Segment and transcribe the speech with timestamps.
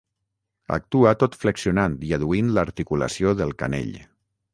[0.77, 3.93] Actua tot flexionant i adduint l'articulació del canell.